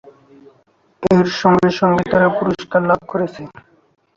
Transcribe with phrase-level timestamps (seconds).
[1.11, 3.41] এর সঙ্গে সঙ্গে তারা পুরস্কার লাভ করেছে।